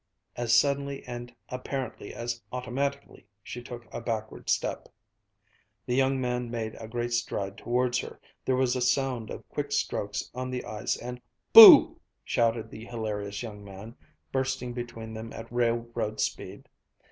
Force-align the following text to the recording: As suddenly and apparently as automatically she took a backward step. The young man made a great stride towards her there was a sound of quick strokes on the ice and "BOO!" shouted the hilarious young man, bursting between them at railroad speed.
As 0.35 0.51
suddenly 0.51 1.03
and 1.03 1.31
apparently 1.49 2.11
as 2.11 2.41
automatically 2.51 3.27
she 3.43 3.61
took 3.61 3.87
a 3.93 4.01
backward 4.01 4.49
step. 4.49 4.89
The 5.85 5.93
young 5.93 6.19
man 6.19 6.49
made 6.49 6.73
a 6.79 6.87
great 6.87 7.13
stride 7.13 7.55
towards 7.55 7.99
her 7.99 8.19
there 8.43 8.55
was 8.55 8.75
a 8.75 8.81
sound 8.81 9.29
of 9.29 9.47
quick 9.49 9.71
strokes 9.71 10.31
on 10.33 10.49
the 10.49 10.65
ice 10.65 10.97
and 10.97 11.21
"BOO!" 11.53 12.01
shouted 12.23 12.71
the 12.71 12.85
hilarious 12.85 13.43
young 13.43 13.63
man, 13.63 13.95
bursting 14.31 14.73
between 14.73 15.13
them 15.13 15.31
at 15.33 15.51
railroad 15.51 16.19
speed. 16.19 16.67